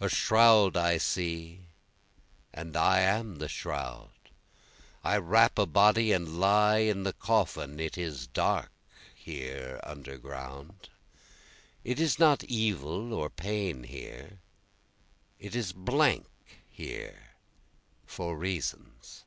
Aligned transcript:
A 0.00 0.08
shroud 0.08 0.76
I 0.76 0.98
see 0.98 1.68
and 2.52 2.76
I 2.76 3.02
am 3.02 3.36
the 3.36 3.48
shroud, 3.48 4.10
I 5.04 5.16
wrap 5.16 5.60
a 5.60 5.64
body 5.64 6.10
and 6.10 6.40
lie 6.40 6.78
in 6.78 7.04
the 7.04 7.12
coffin, 7.12 7.78
It 7.78 7.96
is 7.96 8.26
dark 8.26 8.72
here 9.14 9.78
under 9.84 10.18
ground, 10.18 10.88
it 11.84 12.00
is 12.00 12.18
not 12.18 12.42
evil 12.42 13.14
or 13.14 13.30
pain 13.30 13.84
here, 13.84 14.40
it 15.38 15.54
is 15.54 15.72
blank 15.72 16.26
here, 16.68 17.36
for 18.04 18.36
reasons. 18.36 19.22